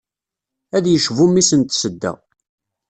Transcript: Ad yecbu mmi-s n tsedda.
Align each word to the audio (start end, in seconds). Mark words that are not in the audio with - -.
Ad 0.75 0.85
yecbu 0.87 1.25
mmi-s 1.29 1.51
n 1.59 1.61
tsedda. 1.63 2.13